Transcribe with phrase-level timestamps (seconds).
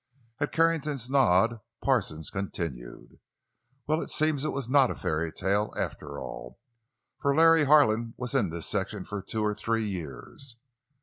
[0.39, 3.19] At Carrington's nod Parsons continued:
[3.85, 6.57] "Well, it seems it was not a fairy tale, after all.
[7.19, 10.55] For Larry Harlan was in his section for two or three years!"